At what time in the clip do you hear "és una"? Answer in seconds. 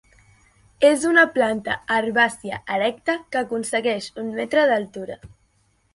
0.87-1.25